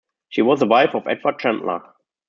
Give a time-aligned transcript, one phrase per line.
[0.29, 1.83] She was the wife of Edward Chandler.